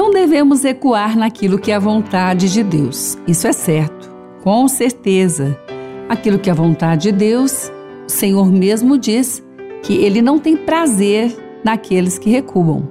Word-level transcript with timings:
Não 0.00 0.10
devemos 0.10 0.62
recuar 0.62 1.14
naquilo 1.14 1.58
que 1.58 1.70
é 1.70 1.74
a 1.74 1.78
vontade 1.78 2.50
de 2.50 2.62
Deus. 2.62 3.18
Isso 3.28 3.46
é 3.46 3.52
certo, 3.52 4.10
com 4.42 4.66
certeza. 4.66 5.60
Aquilo 6.08 6.38
que 6.38 6.48
é 6.48 6.52
a 6.52 6.56
vontade 6.56 7.02
de 7.02 7.12
Deus, 7.12 7.70
o 8.06 8.10
Senhor 8.10 8.50
mesmo 8.50 8.96
diz 8.96 9.44
que 9.82 9.92
ele 9.92 10.22
não 10.22 10.38
tem 10.38 10.56
prazer 10.56 11.36
naqueles 11.62 12.18
que 12.18 12.30
recuam. 12.30 12.88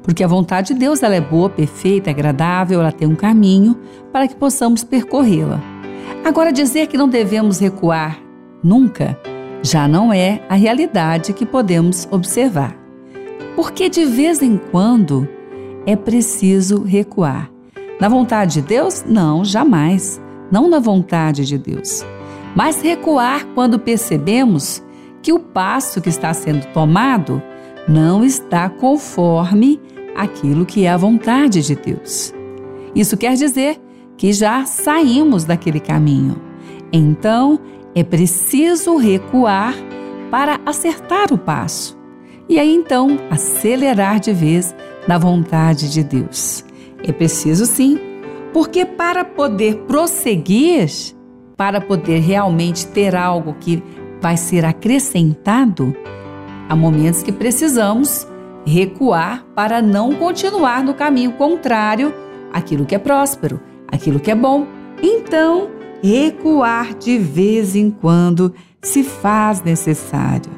Porque 0.00 0.22
a 0.22 0.28
vontade 0.28 0.72
de 0.72 0.78
Deus 0.78 1.02
ela 1.02 1.16
é 1.16 1.20
boa, 1.20 1.50
perfeita, 1.50 2.10
agradável, 2.10 2.78
ela 2.78 2.92
tem 2.92 3.08
um 3.08 3.16
caminho 3.16 3.76
para 4.12 4.28
que 4.28 4.36
possamos 4.36 4.84
percorrê-la. 4.84 5.60
Agora, 6.24 6.52
dizer 6.52 6.86
que 6.86 6.96
não 6.96 7.08
devemos 7.08 7.58
recuar 7.58 8.20
nunca 8.62 9.18
já 9.60 9.88
não 9.88 10.12
é 10.12 10.40
a 10.48 10.54
realidade 10.54 11.32
que 11.32 11.44
podemos 11.44 12.06
observar. 12.12 12.76
Porque 13.56 13.88
de 13.88 14.04
vez 14.04 14.40
em 14.40 14.56
quando 14.70 15.28
é 15.86 15.96
preciso 15.96 16.82
recuar. 16.82 17.50
Na 18.00 18.08
vontade 18.08 18.54
de 18.54 18.62
Deus? 18.62 19.04
Não, 19.06 19.44
jamais. 19.44 20.20
Não 20.50 20.68
na 20.68 20.78
vontade 20.78 21.44
de 21.44 21.56
Deus. 21.56 22.04
Mas 22.54 22.80
recuar 22.80 23.46
quando 23.54 23.78
percebemos 23.78 24.82
que 25.22 25.32
o 25.32 25.38
passo 25.38 26.00
que 26.00 26.08
está 26.08 26.32
sendo 26.34 26.66
tomado 26.72 27.42
não 27.88 28.24
está 28.24 28.68
conforme 28.68 29.80
aquilo 30.14 30.64
que 30.64 30.84
é 30.84 30.90
a 30.90 30.96
vontade 30.96 31.62
de 31.62 31.74
Deus. 31.74 32.32
Isso 32.94 33.16
quer 33.16 33.34
dizer 33.34 33.80
que 34.16 34.32
já 34.32 34.64
saímos 34.64 35.44
daquele 35.44 35.80
caminho. 35.80 36.40
Então, 36.92 37.58
é 37.94 38.04
preciso 38.04 38.96
recuar 38.96 39.74
para 40.30 40.60
acertar 40.64 41.32
o 41.32 41.38
passo. 41.38 41.98
E 42.48 42.58
aí 42.58 42.74
então, 42.74 43.18
acelerar 43.30 44.20
de 44.20 44.32
vez 44.32 44.74
na 45.06 45.18
vontade 45.18 45.90
de 45.90 46.02
Deus. 46.02 46.64
É 47.06 47.12
preciso 47.12 47.66
sim, 47.66 47.98
porque 48.52 48.84
para 48.84 49.24
poder 49.24 49.78
prosseguir, 49.86 50.88
para 51.56 51.80
poder 51.80 52.20
realmente 52.20 52.86
ter 52.86 53.14
algo 53.14 53.54
que 53.60 53.82
vai 54.20 54.36
ser 54.36 54.64
acrescentado, 54.64 55.94
há 56.68 56.74
momentos 56.74 57.22
que 57.22 57.32
precisamos 57.32 58.26
recuar 58.66 59.44
para 59.54 59.82
não 59.82 60.14
continuar 60.14 60.82
no 60.82 60.94
caminho 60.94 61.32
contrário 61.32 62.14
àquilo 62.52 62.86
que 62.86 62.94
é 62.94 62.98
próspero, 62.98 63.60
aquilo 63.88 64.18
que 64.18 64.30
é 64.30 64.34
bom. 64.34 64.66
Então, 65.02 65.68
recuar 66.02 66.94
de 66.94 67.18
vez 67.18 67.76
em 67.76 67.90
quando 67.90 68.54
se 68.80 69.02
faz 69.02 69.62
necessário. 69.62 70.50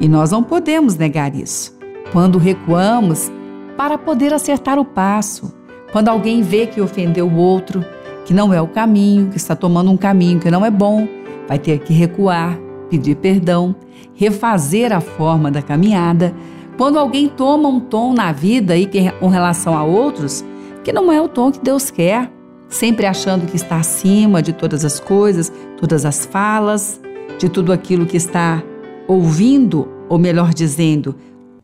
E 0.00 0.08
nós 0.08 0.30
não 0.30 0.42
podemos 0.42 0.96
negar 0.96 1.34
isso. 1.34 1.78
Quando 2.12 2.38
recuamos, 2.38 3.30
para 3.76 3.98
poder 3.98 4.32
acertar 4.32 4.78
o 4.78 4.84
passo. 4.84 5.54
Quando 5.92 6.08
alguém 6.08 6.42
vê 6.42 6.66
que 6.66 6.80
ofendeu 6.80 7.26
o 7.26 7.36
outro, 7.36 7.84
que 8.24 8.32
não 8.32 8.52
é 8.52 8.60
o 8.60 8.66
caminho, 8.66 9.28
que 9.28 9.36
está 9.36 9.54
tomando 9.54 9.90
um 9.90 9.96
caminho 9.96 10.40
que 10.40 10.50
não 10.50 10.64
é 10.64 10.70
bom, 10.70 11.06
vai 11.46 11.58
ter 11.58 11.78
que 11.80 11.92
recuar, 11.92 12.58
pedir 12.88 13.16
perdão, 13.16 13.74
refazer 14.14 14.92
a 14.92 15.00
forma 15.00 15.50
da 15.50 15.60
caminhada. 15.60 16.34
Quando 16.76 16.98
alguém 16.98 17.28
toma 17.28 17.68
um 17.68 17.80
tom 17.80 18.14
na 18.14 18.32
vida 18.32 18.76
e 18.76 18.88
com 19.20 19.28
relação 19.28 19.76
a 19.76 19.84
outros, 19.84 20.44
que 20.82 20.92
não 20.92 21.12
é 21.12 21.20
o 21.20 21.28
tom 21.28 21.50
que 21.50 21.60
Deus 21.60 21.90
quer, 21.90 22.30
sempre 22.68 23.06
achando 23.06 23.46
que 23.46 23.56
está 23.56 23.76
acima 23.76 24.42
de 24.42 24.52
todas 24.52 24.84
as 24.84 24.98
coisas, 24.98 25.52
todas 25.76 26.04
as 26.04 26.24
falas, 26.24 27.00
de 27.38 27.48
tudo 27.48 27.72
aquilo 27.72 28.06
que 28.06 28.16
está 28.16 28.62
ouvindo, 29.06 29.88
ou 30.08 30.18
melhor 30.18 30.54
dizendo, 30.54 31.14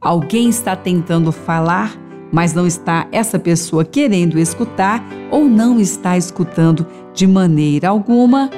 alguém 0.00 0.48
está 0.48 0.77
tentando 0.77 1.32
falar, 1.32 1.96
mas 2.32 2.54
não 2.54 2.66
está 2.66 3.06
essa 3.10 3.38
pessoa 3.38 3.84
querendo 3.84 4.38
escutar 4.38 5.04
ou 5.30 5.44
não 5.44 5.80
está 5.80 6.16
escutando 6.16 6.86
de 7.12 7.27
maneira 7.27 7.88
alguma, 7.88 8.50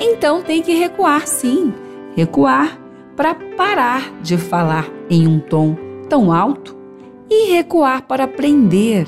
então 0.00 0.42
tem 0.42 0.62
que 0.62 0.74
recuar 0.74 1.26
sim, 1.26 1.72
recuar 2.14 2.78
para 3.16 3.34
parar 3.34 4.12
de 4.22 4.36
falar 4.36 4.86
em 5.10 5.26
um 5.26 5.38
tom 5.38 5.76
tão 6.08 6.32
alto 6.32 6.76
e 7.28 7.52
recuar 7.52 8.02
para 8.02 8.24
aprender 8.24 9.06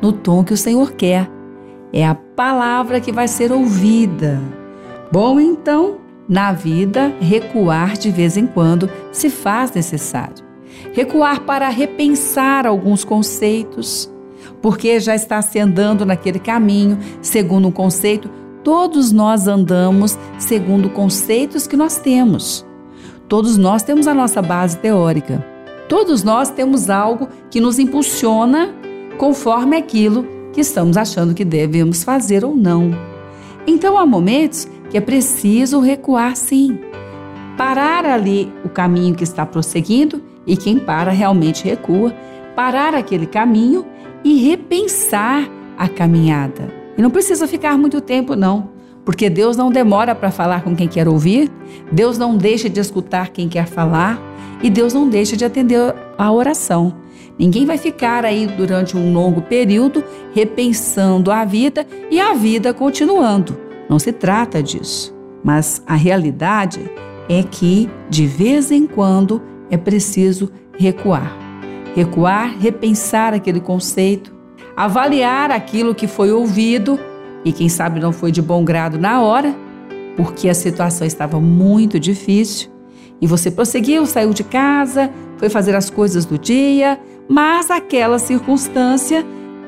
no 0.00 0.12
tom 0.12 0.42
que 0.44 0.54
o 0.54 0.56
Senhor 0.56 0.92
quer. 0.92 1.28
É 1.92 2.06
a 2.06 2.14
palavra 2.14 3.00
que 3.00 3.12
vai 3.12 3.26
ser 3.26 3.50
ouvida. 3.50 4.40
Bom, 5.10 5.40
então, 5.40 5.98
na 6.28 6.52
vida, 6.52 7.12
recuar 7.20 7.94
de 7.94 8.10
vez 8.10 8.36
em 8.36 8.46
quando 8.46 8.90
se 9.10 9.28
faz 9.30 9.72
necessário 9.72 10.47
recuar 10.92 11.42
para 11.42 11.68
repensar 11.68 12.66
alguns 12.66 13.04
conceitos, 13.04 14.10
porque 14.60 14.98
já 15.00 15.14
está 15.14 15.40
se 15.42 15.58
andando 15.58 16.04
naquele 16.04 16.38
caminho, 16.38 16.98
segundo 17.22 17.68
um 17.68 17.72
conceito, 17.72 18.28
todos 18.64 19.12
nós 19.12 19.46
andamos 19.46 20.18
segundo 20.38 20.90
conceitos 20.90 21.66
que 21.66 21.76
nós 21.76 21.98
temos. 21.98 22.66
Todos 23.28 23.56
nós 23.56 23.82
temos 23.82 24.06
a 24.06 24.14
nossa 24.14 24.40
base 24.40 24.78
teórica. 24.78 25.44
Todos 25.88 26.22
nós 26.22 26.50
temos 26.50 26.90
algo 26.90 27.28
que 27.50 27.60
nos 27.60 27.78
impulsiona 27.78 28.74
conforme 29.18 29.76
aquilo 29.76 30.26
que 30.52 30.60
estamos 30.60 30.96
achando 30.96 31.34
que 31.34 31.44
devemos 31.44 32.02
fazer 32.02 32.44
ou 32.44 32.56
não. 32.56 32.90
Então 33.66 33.98
há 33.98 34.06
momentos 34.06 34.66
que 34.90 34.96
é 34.96 35.00
preciso 35.00 35.80
recuar 35.80 36.36
sim, 36.36 36.78
parar 37.56 38.06
ali 38.06 38.50
o 38.64 38.68
caminho 38.68 39.14
que 39.14 39.24
está 39.24 39.44
prosseguindo 39.44 40.22
e 40.48 40.56
quem 40.56 40.78
para 40.78 41.12
realmente 41.12 41.64
recua, 41.64 42.12
parar 42.56 42.94
aquele 42.94 43.26
caminho 43.26 43.86
e 44.24 44.48
repensar 44.48 45.48
a 45.76 45.86
caminhada. 45.88 46.72
E 46.96 47.02
não 47.02 47.10
precisa 47.10 47.46
ficar 47.46 47.78
muito 47.78 48.00
tempo, 48.00 48.34
não, 48.34 48.70
porque 49.04 49.30
Deus 49.30 49.56
não 49.56 49.70
demora 49.70 50.14
para 50.14 50.30
falar 50.30 50.62
com 50.62 50.74
quem 50.74 50.88
quer 50.88 51.06
ouvir, 51.06 51.48
Deus 51.92 52.18
não 52.18 52.36
deixa 52.36 52.68
de 52.68 52.80
escutar 52.80 53.28
quem 53.28 53.48
quer 53.48 53.66
falar 53.66 54.20
e 54.62 54.68
Deus 54.68 54.92
não 54.92 55.08
deixa 55.08 55.36
de 55.36 55.44
atender 55.44 55.94
a 56.16 56.32
oração. 56.32 56.96
Ninguém 57.38 57.64
vai 57.64 57.78
ficar 57.78 58.24
aí 58.24 58.48
durante 58.48 58.96
um 58.96 59.12
longo 59.12 59.42
período 59.42 60.02
repensando 60.34 61.30
a 61.30 61.44
vida 61.44 61.86
e 62.10 62.18
a 62.18 62.34
vida 62.34 62.74
continuando. 62.74 63.56
Não 63.88 63.98
se 63.98 64.10
trata 64.10 64.60
disso. 64.60 65.14
Mas 65.44 65.80
a 65.86 65.94
realidade 65.94 66.90
é 67.28 67.44
que, 67.44 67.88
de 68.10 68.26
vez 68.26 68.72
em 68.72 68.86
quando, 68.86 69.40
é 69.70 69.76
preciso 69.76 70.50
recuar. 70.78 71.36
Recuar, 71.94 72.56
repensar 72.58 73.34
aquele 73.34 73.60
conceito, 73.60 74.34
avaliar 74.76 75.50
aquilo 75.50 75.94
que 75.94 76.06
foi 76.06 76.30
ouvido 76.30 76.98
e 77.44 77.52
quem 77.52 77.68
sabe 77.68 78.00
não 78.00 78.12
foi 78.12 78.30
de 78.30 78.42
bom 78.42 78.64
grado 78.64 78.98
na 78.98 79.22
hora, 79.22 79.54
porque 80.16 80.48
a 80.48 80.54
situação 80.54 81.06
estava 81.06 81.40
muito 81.40 81.98
difícil 81.98 82.70
e 83.20 83.26
você 83.26 83.50
prosseguiu, 83.50 84.06
saiu 84.06 84.32
de 84.32 84.44
casa, 84.44 85.10
foi 85.36 85.48
fazer 85.48 85.74
as 85.74 85.90
coisas 85.90 86.24
do 86.24 86.38
dia, 86.38 87.00
mas 87.28 87.70
aquela 87.70 88.18
circunstância 88.18 89.24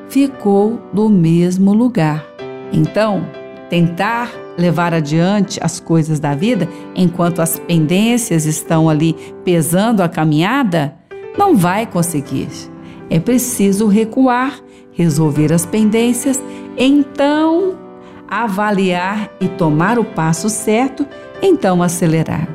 ficou 0.09 0.79
no 0.93 1.09
mesmo 1.09 1.73
lugar. 1.73 2.25
Então, 2.71 3.25
tentar 3.71 4.29
levar 4.57 4.93
adiante 4.93 5.57
as 5.63 5.79
coisas 5.79 6.19
da 6.19 6.35
vida 6.35 6.67
enquanto 6.93 7.41
as 7.41 7.57
pendências 7.57 8.45
estão 8.45 8.89
ali 8.89 9.15
pesando 9.45 10.03
a 10.03 10.09
caminhada, 10.09 10.93
não 11.37 11.55
vai 11.55 11.85
conseguir. 11.85 12.49
É 13.09 13.17
preciso 13.17 13.87
recuar, 13.87 14.59
resolver 14.91 15.53
as 15.53 15.65
pendências, 15.65 16.37
então 16.77 17.79
avaliar 18.27 19.29
e 19.39 19.47
tomar 19.47 19.97
o 19.97 20.03
passo 20.03 20.49
certo, 20.49 21.07
então 21.41 21.81
acelerar. 21.81 22.49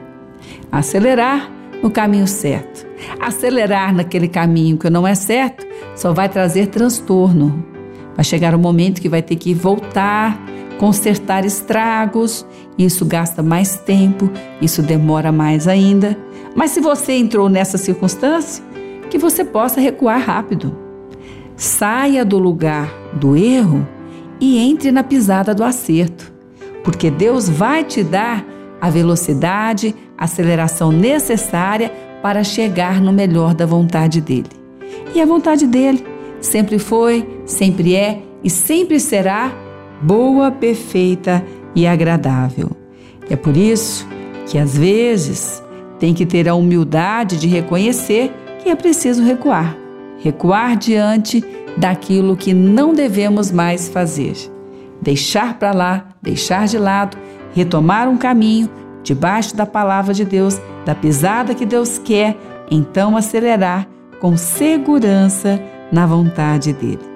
Acelerar 0.71 1.51
no 1.83 1.91
caminho 1.91 2.27
certo. 2.27 2.87
Acelerar 3.19 3.95
naquele 3.95 4.29
caminho 4.29 4.77
que 4.77 4.91
não 4.91 5.07
é 5.07 5.15
certo 5.15 5.67
só 5.95 6.13
vai 6.13 6.29
trazer 6.29 6.67
transtorno. 6.67 7.65
Vai 8.15 8.25
chegar 8.25 8.55
o 8.55 8.59
um 8.59 8.61
momento 8.61 9.01
que 9.01 9.09
vai 9.09 9.23
ter 9.23 9.37
que 9.37 9.55
voltar 9.55 10.56
consertar 10.79 11.45
estragos, 11.45 12.47
isso 12.79 13.05
gasta 13.05 13.43
mais 13.43 13.77
tempo, 13.77 14.31
isso 14.61 14.83
demora 14.83 15.33
mais 15.33 15.67
ainda. 15.67 16.17
Mas 16.55 16.71
se 16.71 16.81
você 16.81 17.13
entrou 17.13 17.49
nessa 17.49 17.79
circunstância, 17.79 18.63
que 19.11 19.19
você 19.19 19.45
possa 19.45 19.81
recuar 19.81 20.21
rápido. 20.21 20.77
Saia 21.57 22.25
do 22.25 22.39
lugar 22.39 22.93
do 23.15 23.37
erro 23.37 23.87
e 24.41 24.59
entre 24.59 24.93
na 24.93 25.03
pisada 25.03 25.55
do 25.55 25.65
acerto, 25.65 26.33
porque 26.85 27.11
Deus 27.11 27.49
vai 27.49 27.83
te 27.83 28.03
dar 28.03 28.45
a 28.81 28.91
velocidade, 28.91 29.95
a 30.19 30.25
aceleração 30.25 30.93
necessária 30.93 31.91
para 32.23 32.45
chegar 32.45 33.01
no 33.01 33.13
melhor 33.13 33.55
da 33.55 33.65
vontade 33.65 34.21
dele. 34.21 34.51
E 35.15 35.21
a 35.21 35.25
vontade 35.25 35.67
dele 35.67 36.05
sempre 36.41 36.79
foi, 36.79 37.27
sempre 37.47 37.95
é 37.95 38.23
e 38.45 38.51
sempre 38.51 39.01
será 39.01 39.51
boa, 40.01 40.51
perfeita 40.51 41.45
e 41.75 41.87
agradável. 41.87 42.71
É 43.29 43.37
por 43.37 43.57
isso 43.57 44.07
que 44.47 44.59
às 44.59 44.77
vezes 44.77 45.63
tem 45.99 46.15
que 46.15 46.27
ter 46.27 46.49
a 46.49 46.55
humildade 46.55 47.39
de 47.39 47.49
reconhecer 47.49 48.33
que 48.63 48.69
é 48.69 48.75
preciso 48.75 49.23
recuar. 49.23 49.77
Recuar 50.19 50.77
diante 50.77 51.45
daquilo 51.77 52.37
que 52.37 52.55
não 52.55 52.95
devemos 52.95 53.51
mais 53.51 53.89
fazer. 53.89 54.35
Deixar 55.01 55.59
para 55.59 55.73
lá, 55.73 56.09
deixar 56.23 56.67
de 56.67 56.79
lado, 56.79 57.17
retomar 57.55 58.09
um 58.09 58.17
caminho 58.17 58.69
debaixo 59.03 59.55
da 59.55 59.67
palavra 59.67 60.13
de 60.13 60.25
Deus, 60.25 60.61
da 60.85 60.95
pisada 60.95 61.55
que 61.55 61.67
Deus 61.67 61.99
quer, 61.99 62.37
então 62.71 63.17
acelerar 63.17 63.87
com 64.21 64.37
segurança 64.37 65.61
na 65.93 66.07
vontade 66.07 66.73
dele. 66.73 67.16